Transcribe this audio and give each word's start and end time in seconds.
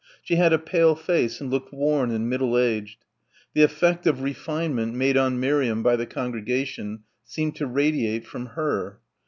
She 0.23 0.35
had 0.37 0.51
a 0.51 0.57
pale 0.57 0.95
face 0.95 1.39
and 1.39 1.51
looked 1.51 1.71
worn 1.71 2.09
and 2.09 2.27
middle 2.27 2.57
aged. 2.57 3.05
The 3.53 3.61
effect 3.61 4.07
of 4.07 4.23
"refinement" 4.23 4.95
made 4.95 5.15
on 5.15 5.39
Miriam 5.39 5.83
by 5.83 5.95
the 5.95 6.07
congregation 6.07 7.03
seemed 7.23 7.55
to 7.57 7.67
radiate 7.67 8.25
from 8.25 8.47
her. 8.57 8.99